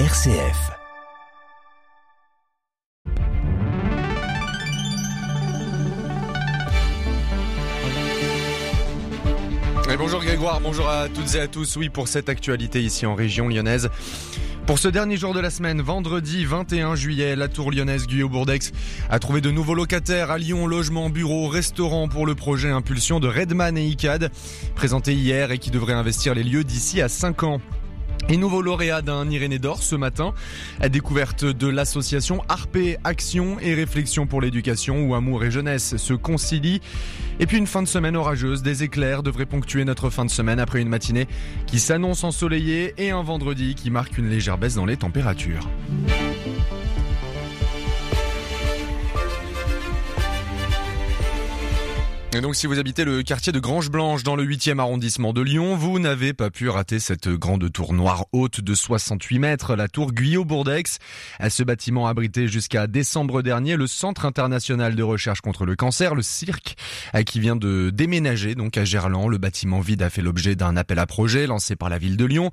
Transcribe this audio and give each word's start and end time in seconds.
RCF. 0.00 0.72
Bonjour 9.96 10.20
Grégoire, 10.20 10.60
bonjour 10.60 10.88
à 10.88 11.08
toutes 11.08 11.36
et 11.36 11.40
à 11.40 11.46
tous. 11.46 11.76
Oui, 11.76 11.90
pour 11.90 12.08
cette 12.08 12.28
actualité 12.28 12.82
ici 12.82 13.06
en 13.06 13.14
région 13.14 13.46
lyonnaise. 13.46 13.88
Pour 14.66 14.80
ce 14.80 14.88
dernier 14.88 15.16
jour 15.16 15.32
de 15.32 15.38
la 15.38 15.50
semaine, 15.50 15.80
vendredi 15.80 16.44
21 16.44 16.96
juillet, 16.96 17.36
la 17.36 17.46
tour 17.46 17.70
lyonnaise 17.70 18.08
Guyot 18.08 18.28
Bourdex 18.28 18.72
a 19.10 19.20
trouvé 19.20 19.40
de 19.40 19.52
nouveaux 19.52 19.76
locataires 19.76 20.32
à 20.32 20.38
Lyon, 20.38 20.66
logement, 20.66 21.08
bureau, 21.08 21.46
restaurant 21.46 22.08
pour 22.08 22.26
le 22.26 22.34
projet 22.34 22.70
Impulsion 22.70 23.20
de 23.20 23.28
Redman 23.28 23.78
et 23.78 23.86
ICAD, 23.86 24.32
présenté 24.74 25.14
hier 25.14 25.52
et 25.52 25.58
qui 25.58 25.70
devrait 25.70 25.92
investir 25.92 26.34
les 26.34 26.42
lieux 26.42 26.64
d'ici 26.64 27.00
à 27.00 27.08
5 27.08 27.44
ans. 27.44 27.60
Et 28.30 28.38
nouveau 28.38 28.62
lauréat 28.62 29.02
d'un 29.02 29.28
Irénée 29.30 29.58
d'Or 29.58 29.82
ce 29.82 29.96
matin, 29.96 30.32
à 30.80 30.88
découverte 30.88 31.44
de 31.44 31.66
l'association 31.68 32.42
Arpé 32.48 32.96
Action 33.04 33.58
et 33.60 33.74
Réflexion 33.74 34.26
pour 34.26 34.40
l'éducation 34.40 35.04
où 35.04 35.14
amour 35.14 35.44
et 35.44 35.50
jeunesse 35.50 35.98
se 35.98 36.14
concilient. 36.14 36.80
Et 37.38 37.46
puis 37.46 37.58
une 37.58 37.66
fin 37.66 37.82
de 37.82 37.88
semaine 37.88 38.16
orageuse, 38.16 38.62
des 38.62 38.82
éclairs 38.82 39.22
devraient 39.22 39.44
ponctuer 39.44 39.84
notre 39.84 40.08
fin 40.08 40.24
de 40.24 40.30
semaine 40.30 40.58
après 40.58 40.80
une 40.80 40.88
matinée 40.88 41.28
qui 41.66 41.78
s'annonce 41.78 42.24
ensoleillée 42.24 42.94
et 42.96 43.10
un 43.10 43.22
vendredi 43.22 43.74
qui 43.74 43.90
marque 43.90 44.16
une 44.16 44.30
légère 44.30 44.56
baisse 44.56 44.74
dans 44.74 44.86
les 44.86 44.96
températures. 44.96 45.68
Et 52.34 52.40
donc 52.40 52.56
si 52.56 52.66
vous 52.66 52.80
habitez 52.80 53.04
le 53.04 53.22
quartier 53.22 53.52
de 53.52 53.60
Grange 53.60 53.92
Blanche 53.92 54.24
dans 54.24 54.34
le 54.34 54.44
8e 54.44 54.80
arrondissement 54.80 55.32
de 55.32 55.40
Lyon, 55.40 55.76
vous 55.76 56.00
n'avez 56.00 56.32
pas 56.32 56.50
pu 56.50 56.68
rater 56.68 56.98
cette 56.98 57.28
grande 57.28 57.70
tour 57.72 57.92
noire 57.92 58.24
haute 58.32 58.60
de 58.60 58.74
68 58.74 59.38
mètres, 59.38 59.76
la 59.76 59.86
tour 59.86 60.12
Guyot-Bourdex. 60.12 60.98
Ce 61.48 61.62
bâtiment 61.62 62.08
abritait 62.08 62.48
jusqu'à 62.48 62.88
décembre 62.88 63.42
dernier 63.42 63.76
le 63.76 63.86
Centre 63.86 64.24
international 64.24 64.96
de 64.96 65.02
recherche 65.04 65.42
contre 65.42 65.64
le 65.64 65.76
cancer, 65.76 66.16
le 66.16 66.22
CIRC, 66.22 66.74
qui 67.24 67.38
vient 67.38 67.54
de 67.54 67.90
déménager 67.90 68.56
donc 68.56 68.78
à 68.78 68.84
Gerland. 68.84 69.28
Le 69.28 69.38
bâtiment 69.38 69.78
vide 69.78 70.02
a 70.02 70.10
fait 70.10 70.22
l'objet 70.22 70.56
d'un 70.56 70.76
appel 70.76 70.98
à 70.98 71.06
projet 71.06 71.46
lancé 71.46 71.76
par 71.76 71.88
la 71.88 71.98
ville 71.98 72.16
de 72.16 72.24
Lyon. 72.24 72.50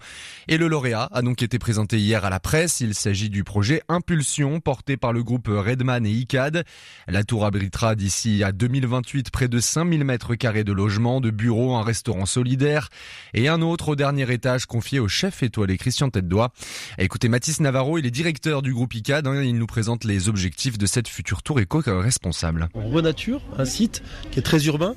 Et 0.47 0.59
le 0.59 0.67
lauréat 0.67 1.09
a 1.11 1.23
donc 1.23 1.41
été 1.41 1.57
présenté 1.57 1.97
hier 1.97 2.23
à 2.23 2.29
la 2.29 2.39
presse. 2.39 2.81
Il 2.81 2.93
s'agit 2.93 3.31
du 3.31 3.43
projet 3.43 3.81
Impulsion 3.89 4.59
porté 4.59 4.95
par 4.95 5.11
le 5.11 5.23
groupe 5.23 5.47
Redman 5.47 6.05
et 6.05 6.11
ICAD. 6.11 6.65
La 7.07 7.23
tour 7.23 7.45
abritera 7.45 7.95
d'ici 7.95 8.43
à 8.43 8.51
2028 8.51 9.31
près 9.31 9.47
de 9.47 9.59
5000 9.71 10.03
mètres 10.03 10.35
carrés 10.35 10.65
de 10.65 10.73
logements, 10.73 11.21
de 11.21 11.29
bureaux, 11.29 11.75
un 11.75 11.83
restaurant 11.83 12.25
solidaire 12.25 12.89
et 13.33 13.47
un 13.47 13.61
autre 13.61 13.89
au 13.89 13.95
dernier 13.95 14.29
étage 14.29 14.65
confié 14.65 14.99
au 14.99 15.07
chef 15.07 15.43
étoilé 15.43 15.77
Christian 15.77 16.09
Tête-Doigt. 16.09 16.51
Écoutez, 16.97 17.29
Mathis 17.29 17.61
Navarro, 17.61 17.97
il 17.97 18.05
est 18.05 18.11
directeur 18.11 18.61
du 18.61 18.73
groupe 18.73 18.93
ICAD. 18.93 19.27
Hein, 19.27 19.41
il 19.43 19.57
nous 19.57 19.67
présente 19.67 20.03
les 20.03 20.27
objectifs 20.27 20.77
de 20.77 20.85
cette 20.85 21.07
future 21.07 21.41
tour 21.41 21.61
éco-responsable. 21.61 22.67
On 22.73 22.89
renature 22.89 23.41
un 23.57 23.65
site 23.65 24.03
qui 24.31 24.39
est 24.39 24.43
très 24.43 24.65
urbain 24.65 24.95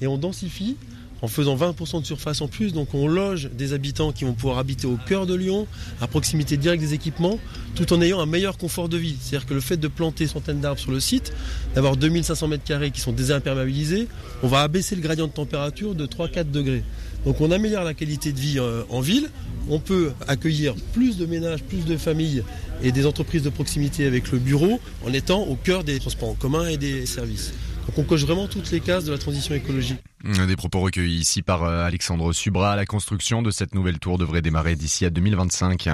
et 0.00 0.06
on 0.06 0.16
densifie 0.16 0.78
en 1.24 1.28
faisant 1.28 1.56
20% 1.56 2.02
de 2.02 2.06
surface 2.06 2.42
en 2.42 2.48
plus. 2.48 2.74
Donc 2.74 2.92
on 2.92 3.08
loge 3.08 3.48
des 3.56 3.72
habitants 3.72 4.12
qui 4.12 4.24
vont 4.24 4.34
pouvoir 4.34 4.58
habiter 4.58 4.86
au 4.86 4.98
cœur 5.08 5.24
de 5.24 5.34
Lyon, 5.34 5.66
à 6.02 6.06
proximité 6.06 6.58
directe 6.58 6.82
des 6.82 6.92
équipements, 6.92 7.38
tout 7.74 7.94
en 7.94 8.02
ayant 8.02 8.20
un 8.20 8.26
meilleur 8.26 8.58
confort 8.58 8.90
de 8.90 8.98
vie. 8.98 9.16
C'est-à-dire 9.18 9.46
que 9.46 9.54
le 9.54 9.60
fait 9.60 9.78
de 9.78 9.88
planter 9.88 10.26
centaines 10.26 10.60
d'arbres 10.60 10.78
sur 10.78 10.90
le 10.90 11.00
site, 11.00 11.32
d'avoir 11.74 11.96
2500 11.96 12.48
mètres 12.48 12.64
carrés 12.64 12.90
qui 12.90 13.00
sont 13.00 13.12
désimperméabilisés, 13.12 14.06
on 14.42 14.48
va 14.48 14.60
abaisser 14.60 14.96
le 14.96 15.00
gradient 15.00 15.26
de 15.26 15.32
température 15.32 15.94
de 15.94 16.04
3-4 16.04 16.50
degrés. 16.50 16.84
Donc 17.24 17.40
on 17.40 17.50
améliore 17.50 17.84
la 17.84 17.94
qualité 17.94 18.32
de 18.32 18.38
vie 18.38 18.58
euh, 18.58 18.82
en 18.90 19.00
ville, 19.00 19.30
on 19.70 19.78
peut 19.78 20.12
accueillir 20.28 20.74
plus 20.92 21.16
de 21.16 21.24
ménages, 21.24 21.62
plus 21.62 21.86
de 21.86 21.96
familles 21.96 22.42
et 22.82 22.92
des 22.92 23.06
entreprises 23.06 23.42
de 23.42 23.48
proximité 23.48 24.06
avec 24.06 24.30
le 24.30 24.38
bureau 24.38 24.78
en 25.06 25.12
étant 25.14 25.40
au 25.44 25.54
cœur 25.54 25.84
des 25.84 25.98
transports 26.00 26.28
en 26.28 26.34
commun 26.34 26.68
et 26.68 26.76
des 26.76 27.06
services. 27.06 27.54
Donc 27.86 27.98
on 27.98 28.02
coche 28.02 28.24
vraiment 28.26 28.46
toutes 28.46 28.70
les 28.70 28.80
cases 28.80 29.04
de 29.04 29.12
la 29.12 29.18
transition 29.18 29.54
écologique. 29.54 30.00
Des 30.24 30.56
propos 30.56 30.80
recueillis 30.80 31.18
ici 31.18 31.42
par 31.42 31.64
euh, 31.64 31.84
Alexandre 31.84 32.32
Subra. 32.32 32.76
La 32.76 32.86
construction 32.86 33.42
de 33.42 33.50
cette 33.50 33.74
nouvelle 33.74 33.98
tour 33.98 34.16
devrait 34.16 34.40
démarrer 34.40 34.74
d'ici 34.74 35.04
à 35.04 35.10
2025. 35.10 35.88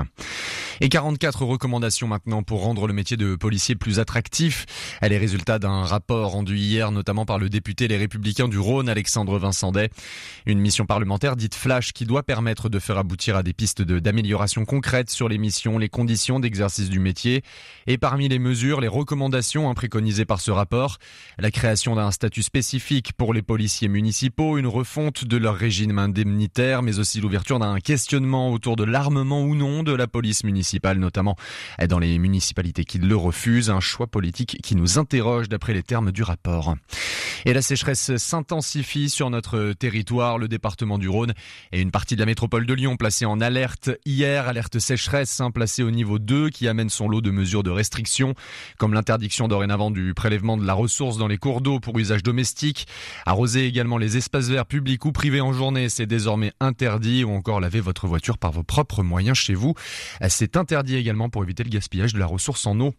Et 0.83 0.89
44 0.89 1.45
recommandations 1.45 2.09
maintenant 2.09 2.43
pour 2.43 2.63
rendre 2.63 2.87
le 2.87 2.95
métier 2.95 3.19
de 3.19 3.37
policier 3.37 3.75
plus 3.75 3.99
attractif. 3.99 4.65
Elle 5.03 5.13
est 5.13 5.19
résultat 5.19 5.59
d'un 5.59 5.85
rapport 5.85 6.31
rendu 6.31 6.57
hier 6.57 6.91
notamment 6.91 7.27
par 7.27 7.39
le 7.39 7.51
député 7.51 7.87
Les 7.87 7.99
Républicains 7.99 8.49
du 8.49 8.59
Rhône, 8.59 8.89
Alexandre 8.89 9.39
Vincendet. 9.39 9.91
Une 10.47 10.59
mission 10.59 10.87
parlementaire 10.87 11.37
dite 11.37 11.55
flash 11.55 11.93
qui 11.93 12.07
doit 12.07 12.23
permettre 12.23 12.71
de 12.71 12.79
faire 12.79 12.97
aboutir 12.97 13.37
à 13.37 13.43
des 13.43 13.53
pistes 13.53 13.83
d'amélioration 13.83 14.65
concrètes 14.65 15.11
sur 15.11 15.29
les 15.29 15.37
missions, 15.37 15.77
les 15.77 15.91
conditions 15.91 16.41
d'exercice 16.41 16.89
du 16.89 16.99
métier. 16.99 17.43
Et 17.87 17.99
parmi 17.99 18.29
les 18.29 18.39
mesures, 18.39 18.81
les 18.81 18.89
recommandations 18.89 19.69
hein, 19.69 19.75
préconisées 19.75 20.25
par 20.25 20.41
ce 20.41 20.51
rapport, 20.51 20.97
la 21.39 21.51
création 21.51 21.95
d'un 21.95 22.11
statut 22.11 22.43
spécifique 22.43 23.13
pour 23.13 23.35
les 23.35 23.43
policiers 23.43 23.89
municipaux 23.89 24.57
une 24.57 24.67
refonte 24.67 25.25
de 25.25 25.37
leur 25.37 25.57
régime 25.57 25.99
indemnitaire, 25.99 26.83
mais 26.83 26.99
aussi 26.99 27.21
l'ouverture 27.21 27.59
d'un 27.59 27.79
questionnement 27.81 28.51
autour 28.51 28.77
de 28.77 28.85
l'armement 28.85 29.43
ou 29.43 29.55
non 29.55 29.83
de 29.83 29.93
la 29.93 30.07
police 30.07 30.43
municipale, 30.45 30.70
notamment 30.97 31.37
dans 31.89 31.99
les 31.99 32.19
municipalités 32.19 32.85
qui 32.85 32.99
le 32.99 33.17
refusent, 33.17 33.71
un 33.71 33.81
choix 33.81 34.07
politique 34.07 34.59
qui 34.63 34.77
nous 34.77 34.99
interroge 34.99 35.49
d'après 35.49 35.75
les 35.75 35.83
termes 35.83 36.13
du 36.13 36.23
rapport. 36.23 36.75
Et 37.45 37.53
la 37.55 37.63
sécheresse 37.63 38.17
s'intensifie 38.17 39.09
sur 39.09 39.31
notre 39.31 39.73
territoire, 39.73 40.39
le 40.39 40.47
département 40.47 40.99
du 40.99 41.09
Rhône 41.09 41.33
et 41.73 41.81
une 41.81 41.91
partie 41.91 42.15
de 42.15 42.21
la 42.21 42.27
métropole 42.27 42.67
de 42.67 42.75
Lyon 42.75 42.97
placée 42.97 43.25
en 43.25 43.41
alerte 43.41 43.91
hier, 44.05 44.47
alerte 44.49 44.79
sécheresse 44.79 45.41
hein, 45.41 45.51
placée 45.51 45.83
au 45.83 45.91
niveau 45.91 46.19
2 46.19 46.51
qui 46.51 46.69
amène 46.69 46.91
son 46.91 47.09
lot 47.09 47.23
de 47.23 47.31
mesures 47.31 47.63
de 47.63 47.71
restriction, 47.71 48.35
comme 48.79 48.93
l'interdiction 48.93 49.49
dorénavant 49.49 49.91
du 49.91 50.13
prélèvement 50.15 50.57
de 50.57 50.67
la 50.67 50.75
ressource 50.75 51.17
dans 51.17 51.29
les 51.29 51.39
cours 51.39 51.61
d'eau 51.63 51.81
pour 51.81 51.99
usage 51.99 52.23
domestique, 52.23 52.87
arroser 53.25 53.67
également 53.67 53.97
les 53.97 54.17
espaces 54.17 54.49
verts 54.49 54.67
publics 54.67 55.05
ou 55.05 55.13
privés 55.13 55.41
en 55.41 55.53
journée, 55.53 55.89
c'est 55.89 56.07
désormais 56.07 56.53
interdit, 56.61 57.25
ou 57.25 57.33
encore 57.33 57.61
laver 57.61 57.81
votre 57.81 58.07
voiture 58.07 58.39
par 58.39 58.53
vos 58.53 58.63
propres 58.63 59.03
moyens 59.03 59.37
chez 59.37 59.55
vous. 59.55 59.75
C'est 60.29 60.57
interdit 60.61 60.97
également 60.97 61.29
pour 61.29 61.43
éviter 61.43 61.65
le 61.65 61.71
gaspillage 61.71 62.13
de 62.15 62.19
la 62.19 62.27
ressource 62.27 62.67
en 62.67 62.79
eau. 62.81 62.95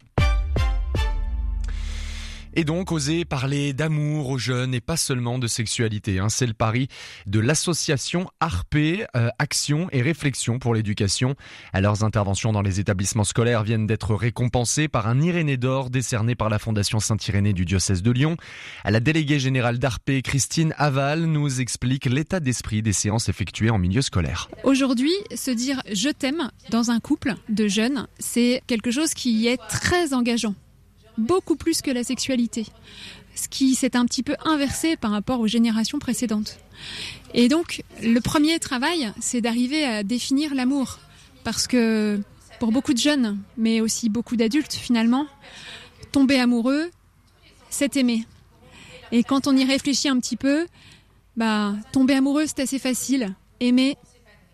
Et 2.54 2.64
donc 2.64 2.92
oser 2.92 3.24
parler 3.24 3.72
d'amour 3.72 4.28
aux 4.28 4.38
jeunes 4.38 4.74
et 4.74 4.80
pas 4.80 4.96
seulement 4.96 5.38
de 5.38 5.46
sexualité. 5.46 6.18
Hein. 6.18 6.28
C'est 6.28 6.46
le 6.46 6.52
pari 6.52 6.88
de 7.26 7.40
l'association 7.40 8.28
Arpé, 8.40 9.06
euh, 9.16 9.28
Action 9.38 9.88
et 9.92 10.02
Réflexion 10.02 10.58
pour 10.58 10.74
l'éducation. 10.74 11.34
Leurs 11.74 12.04
interventions 12.04 12.52
dans 12.52 12.62
les 12.62 12.80
établissements 12.80 13.24
scolaires 13.24 13.62
viennent 13.62 13.86
d'être 13.86 14.14
récompensées 14.14 14.88
par 14.88 15.08
un 15.08 15.20
Irénée 15.20 15.56
d'or 15.56 15.90
décerné 15.90 16.34
par 16.34 16.48
la 16.48 16.58
Fondation 16.58 17.00
Saint-Irénée 17.00 17.52
du 17.52 17.64
diocèse 17.64 18.02
de 18.02 18.10
Lyon. 18.10 18.36
La 18.84 19.00
déléguée 19.00 19.38
générale 19.38 19.78
d'Arpé, 19.78 20.22
Christine 20.22 20.74
Aval, 20.76 21.24
nous 21.24 21.60
explique 21.60 22.06
l'état 22.06 22.40
d'esprit 22.40 22.82
des 22.82 22.92
séances 22.92 23.28
effectuées 23.28 23.70
en 23.70 23.78
milieu 23.78 24.02
scolaire. 24.02 24.50
Aujourd'hui, 24.64 25.12
se 25.34 25.50
dire 25.50 25.82
je 25.92 26.08
t'aime 26.08 26.50
dans 26.70 26.90
un 26.90 27.00
couple 27.00 27.34
de 27.48 27.68
jeunes, 27.68 28.06
c'est 28.18 28.62
quelque 28.66 28.90
chose 28.90 29.14
qui 29.14 29.46
est 29.48 29.58
très 29.68 30.14
engageant 30.14 30.54
beaucoup 31.18 31.56
plus 31.56 31.82
que 31.82 31.90
la 31.90 32.04
sexualité, 32.04 32.66
ce 33.34 33.48
qui 33.48 33.74
s'est 33.74 33.96
un 33.96 34.04
petit 34.04 34.22
peu 34.22 34.36
inversé 34.44 34.96
par 34.96 35.10
rapport 35.10 35.40
aux 35.40 35.46
générations 35.46 35.98
précédentes. 35.98 36.58
Et 37.34 37.48
donc, 37.48 37.82
le 38.02 38.20
premier 38.20 38.58
travail, 38.58 39.12
c'est 39.20 39.40
d'arriver 39.40 39.84
à 39.84 40.02
définir 40.02 40.54
l'amour, 40.54 40.98
parce 41.44 41.66
que 41.66 42.20
pour 42.58 42.72
beaucoup 42.72 42.92
de 42.92 42.98
jeunes, 42.98 43.38
mais 43.56 43.80
aussi 43.80 44.08
beaucoup 44.08 44.36
d'adultes 44.36 44.74
finalement, 44.74 45.26
tomber 46.12 46.38
amoureux, 46.38 46.90
c'est 47.70 47.96
aimer. 47.96 48.26
Et 49.10 49.24
quand 49.24 49.46
on 49.46 49.56
y 49.56 49.64
réfléchit 49.64 50.08
un 50.08 50.18
petit 50.18 50.36
peu, 50.36 50.66
bah, 51.36 51.74
tomber 51.92 52.14
amoureux, 52.14 52.44
c'est 52.46 52.60
assez 52.60 52.78
facile. 52.78 53.34
Aimer, 53.60 53.96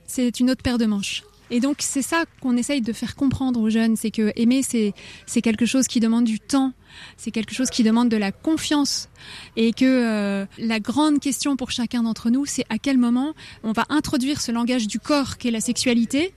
c'est 0.07 0.41
une 0.41 0.51
autre 0.51 0.63
paire 0.63 0.79
de 0.79 0.87
manches. 0.87 1.23
Et 1.51 1.61
donc 1.61 1.77
c'est 1.81 2.03
ça 2.03 2.25
qu'on 2.41 2.57
essaye 2.57 2.81
de 2.81 2.93
faire 2.93 3.17
comprendre 3.17 3.61
aux 3.61 3.71
jeunes, 3.71 3.97
c'est 3.97 4.11
que 4.11 4.33
aimer 4.37 4.63
c'est 4.63 4.93
c'est 5.27 5.41
quelque 5.41 5.67
chose 5.67 5.87
qui 5.87 6.01
demande 6.01 6.25
du 6.25 6.41
temps, 6.41 6.73
c'est 7.17 7.31
quelque 7.31 7.55
chose 7.55 7.71
qui 7.71 7.83
demande 7.83 8.09
de 8.09 8.17
la 8.17 8.33
confiance 8.33 9.09
et 9.57 9.73
que 9.73 9.85
euh, 9.85 10.47
la 10.59 10.81
grande 10.81 11.21
question 11.21 11.57
pour 11.57 11.71
chacun 11.71 12.03
d'entre 12.03 12.31
nous, 12.31 12.45
c'est 12.45 12.65
à 12.69 12.79
quel 12.79 12.99
moment 12.99 13.35
on 13.63 13.73
va 13.73 13.87
introduire 13.89 14.41
ce 14.41 14.53
langage 14.53 14.87
du 14.87 14.99
corps 14.99 15.39
qu'est 15.39 15.51
la 15.51 15.61
sexualité 15.61 16.35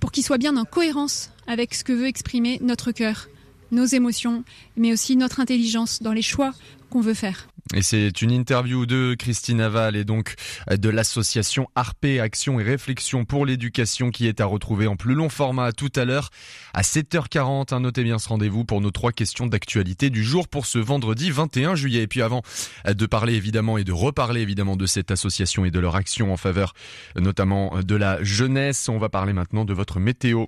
pour 0.00 0.12
qu'il 0.12 0.24
soit 0.24 0.38
bien 0.38 0.56
en 0.56 0.64
cohérence 0.64 1.30
avec 1.46 1.74
ce 1.74 1.84
que 1.84 1.92
veut 1.92 2.06
exprimer 2.06 2.58
notre 2.62 2.92
cœur, 2.92 3.28
nos 3.70 3.86
émotions, 3.86 4.44
mais 4.76 4.92
aussi 4.92 5.16
notre 5.16 5.40
intelligence 5.40 6.02
dans 6.02 6.12
les 6.12 6.22
choix 6.22 6.52
qu'on 6.90 7.00
veut 7.00 7.14
faire. 7.14 7.48
Et 7.72 7.80
c'est 7.80 8.20
une 8.20 8.30
interview 8.30 8.84
de 8.84 9.14
Christine 9.18 9.62
Aval 9.62 9.96
et 9.96 10.04
donc 10.04 10.34
de 10.70 10.88
l'association 10.90 11.66
Arpé 11.74 12.20
Action 12.20 12.60
et 12.60 12.62
Réflexion 12.62 13.24
pour 13.24 13.46
l'éducation 13.46 14.10
qui 14.10 14.26
est 14.26 14.42
à 14.42 14.44
retrouver 14.44 14.86
en 14.86 14.96
plus 14.96 15.14
long 15.14 15.30
format 15.30 15.72
tout 15.72 15.90
à 15.96 16.04
l'heure 16.04 16.28
à 16.74 16.82
7h40. 16.82 17.78
Notez 17.78 18.04
bien 18.04 18.18
ce 18.18 18.28
rendez-vous 18.28 18.66
pour 18.66 18.82
nos 18.82 18.90
trois 18.90 19.12
questions 19.12 19.46
d'actualité 19.46 20.10
du 20.10 20.22
jour 20.22 20.46
pour 20.46 20.66
ce 20.66 20.78
vendredi 20.78 21.30
21 21.30 21.74
juillet. 21.74 22.02
Et 22.02 22.06
puis 22.06 22.20
avant 22.20 22.42
de 22.86 23.06
parler 23.06 23.32
évidemment 23.34 23.78
et 23.78 23.84
de 23.84 23.92
reparler 23.92 24.42
évidemment 24.42 24.76
de 24.76 24.84
cette 24.84 25.10
association 25.10 25.64
et 25.64 25.70
de 25.70 25.80
leur 25.80 25.96
action 25.96 26.34
en 26.34 26.36
faveur 26.36 26.74
notamment 27.16 27.80
de 27.82 27.94
la 27.94 28.22
jeunesse, 28.22 28.90
on 28.90 28.98
va 28.98 29.08
parler 29.08 29.32
maintenant 29.32 29.64
de 29.64 29.72
votre 29.72 30.00
météo. 30.00 30.44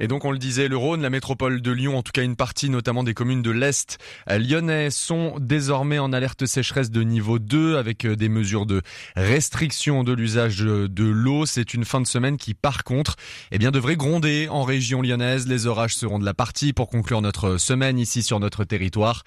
Et 0.00 0.06
donc 0.06 0.24
on 0.24 0.30
le 0.30 0.38
disait, 0.38 0.68
le 0.68 0.76
Rhône, 0.76 1.02
la 1.02 1.10
métropole 1.10 1.60
de 1.60 1.72
Lyon, 1.72 1.98
en 1.98 2.02
tout 2.02 2.12
cas 2.12 2.22
une 2.22 2.36
partie 2.36 2.70
notamment 2.70 3.02
des 3.02 3.14
communes 3.14 3.42
de 3.42 3.50
l'Est 3.50 3.98
lyonnais 4.28 4.90
sont 4.90 5.34
désormais 5.40 5.98
en 5.98 6.12
alerte 6.12 6.46
sécheresse 6.46 6.90
de 6.90 7.02
niveau 7.02 7.40
2 7.40 7.76
avec 7.76 8.04
euh, 8.04 8.14
des 8.14 8.28
mesures 8.28 8.64
de 8.64 8.82
restriction 9.16 10.04
de 10.04 10.12
l'usage 10.12 10.58
de 10.58 11.04
l'eau. 11.04 11.46
C'est 11.46 11.74
une 11.74 11.84
fin 11.84 12.00
de 12.00 12.06
semaine 12.06 12.36
qui 12.36 12.54
par 12.54 12.84
contre 12.84 13.16
eh 13.50 13.58
bien, 13.58 13.70
devrait 13.70 13.96
gronder 13.96 14.48
en 14.48 14.62
région 14.62 15.02
lyonnaise. 15.02 15.48
Les 15.48 15.66
orages 15.66 15.96
seront 15.96 16.20
de 16.20 16.24
la 16.24 16.34
partie 16.34 16.72
pour 16.72 16.88
conclure 16.88 17.20
notre 17.20 17.56
semaine 17.56 17.98
ici 17.98 18.22
sur 18.22 18.38
notre 18.38 18.64
territoire. 18.64 19.24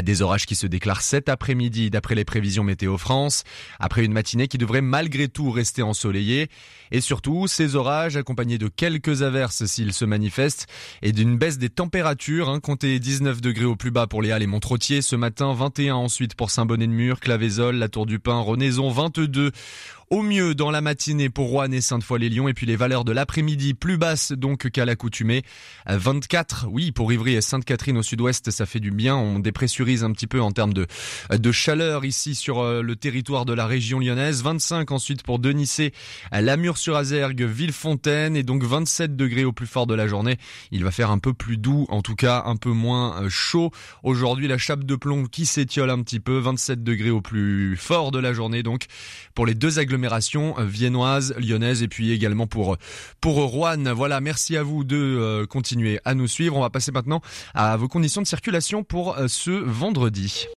Des 0.00 0.22
orages 0.22 0.46
qui 0.46 0.54
se 0.54 0.66
déclarent 0.68 1.02
cet 1.02 1.28
après-midi 1.28 1.90
d'après 1.90 2.14
les 2.14 2.24
prévisions 2.24 2.64
Météo 2.64 2.96
France, 2.96 3.42
après 3.80 4.04
une 4.04 4.12
matinée 4.12 4.46
qui 4.46 4.58
devrait 4.58 4.82
malgré 4.82 5.28
tout 5.28 5.50
rester 5.50 5.82
ensoleillée. 5.82 6.48
Et 6.92 7.00
surtout, 7.00 7.46
ces 7.48 7.74
orages 7.74 8.16
accompagnés 8.16 8.58
de 8.58 8.68
quelques 8.68 9.22
averses 9.22 9.64
s'ils 9.64 9.94
se 9.94 10.04
manifeste 10.12 10.66
et 11.00 11.12
d'une 11.12 11.38
baisse 11.38 11.56
des 11.56 11.70
températures. 11.70 12.50
Hein, 12.50 12.60
comptez 12.60 12.98
19 12.98 13.40
degrés 13.40 13.64
au 13.64 13.76
plus 13.76 13.90
bas 13.90 14.06
pour 14.06 14.20
les 14.20 14.30
Halles 14.30 14.42
et 14.42 15.00
ce 15.00 15.16
matin, 15.16 15.54
21 15.54 15.94
ensuite 15.94 16.34
pour 16.34 16.50
Saint-Bonnet-de-Mur, 16.50 17.18
Clavézol, 17.18 17.76
la 17.76 17.88
Tour 17.88 18.04
du 18.04 18.18
Pin, 18.18 18.38
Renaison, 18.38 18.90
22 18.90 19.52
au 20.12 20.20
mieux 20.20 20.54
dans 20.54 20.70
la 20.70 20.82
matinée 20.82 21.30
pour 21.30 21.48
Rouen 21.48 21.72
et 21.72 21.80
Sainte-Foy-les-Lyons 21.80 22.46
et 22.46 22.52
puis 22.52 22.66
les 22.66 22.76
valeurs 22.76 23.06
de 23.06 23.12
l'après-midi 23.12 23.72
plus 23.72 23.96
basses 23.96 24.32
donc 24.32 24.68
qu'à 24.68 24.84
l'accoutumée. 24.84 25.42
24, 25.86 26.66
oui, 26.68 26.92
pour 26.92 27.10
Ivry 27.10 27.36
et 27.36 27.40
Sainte-Catherine 27.40 27.96
au 27.96 28.02
sud-ouest, 28.02 28.50
ça 28.50 28.66
fait 28.66 28.78
du 28.78 28.90
bien. 28.90 29.16
On 29.16 29.38
dépressurise 29.38 30.04
un 30.04 30.12
petit 30.12 30.26
peu 30.26 30.42
en 30.42 30.52
termes 30.52 30.74
de, 30.74 30.86
de 31.30 31.50
chaleur 31.50 32.04
ici 32.04 32.34
sur 32.34 32.60
euh, 32.60 32.82
le 32.82 32.94
territoire 32.94 33.46
de 33.46 33.54
la 33.54 33.66
région 33.66 34.00
lyonnaise. 34.00 34.42
25 34.42 34.90
ensuite 34.90 35.22
pour 35.22 35.38
Denissé, 35.38 35.94
Lamur-sur-Azergue, 36.30 37.44
Villefontaine 37.44 38.36
et 38.36 38.42
donc 38.42 38.64
27 38.64 39.16
degrés 39.16 39.46
au 39.46 39.52
plus 39.52 39.66
fort 39.66 39.86
de 39.86 39.94
la 39.94 40.08
journée. 40.08 40.36
Il 40.72 40.84
va 40.84 40.90
faire 40.90 41.10
un 41.10 41.18
peu 41.20 41.32
plus 41.32 41.56
doux, 41.56 41.86
en 41.88 42.02
tout 42.02 42.16
cas 42.16 42.42
un 42.44 42.56
peu 42.56 42.70
moins 42.70 43.22
euh, 43.22 43.28
chaud. 43.30 43.70
Aujourd'hui, 44.02 44.46
la 44.46 44.58
chape 44.58 44.84
de 44.84 44.94
plomb 44.94 45.24
qui 45.24 45.46
s'étiole 45.46 45.88
un 45.88 46.02
petit 46.02 46.20
peu, 46.20 46.36
27 46.36 46.84
degrés 46.84 47.08
au 47.08 47.22
plus 47.22 47.78
fort 47.78 48.10
de 48.10 48.18
la 48.18 48.34
journée 48.34 48.62
donc 48.62 48.84
pour 49.34 49.46
les 49.46 49.54
deux 49.54 49.78
agglomérations 49.78 50.01
euh, 50.04 50.64
viennoise, 50.64 51.34
lyonnaise 51.38 51.82
et 51.82 51.88
puis 51.88 52.12
également 52.12 52.46
pour 52.46 52.76
pour 53.20 53.34
Rouen. 53.34 53.94
Voilà, 53.94 54.20
merci 54.20 54.56
à 54.56 54.62
vous 54.62 54.84
de 54.84 54.96
euh, 54.96 55.46
continuer 55.46 56.00
à 56.04 56.14
nous 56.14 56.28
suivre. 56.28 56.56
On 56.56 56.60
va 56.60 56.70
passer 56.70 56.92
maintenant 56.92 57.20
à 57.54 57.76
vos 57.76 57.88
conditions 57.88 58.22
de 58.22 58.26
circulation 58.26 58.84
pour 58.84 59.16
euh, 59.16 59.28
ce 59.28 59.50
vendredi. 59.50 60.48